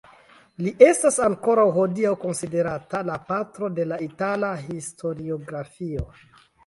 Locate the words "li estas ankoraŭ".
0.67-1.65